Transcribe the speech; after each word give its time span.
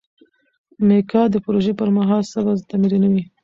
میکا 0.87 1.21
د 1.33 1.35
روژې 1.53 1.73
پر 1.79 1.89
مهال 1.97 2.23
صبر 2.31 2.55
تمرینوي. 2.69 3.23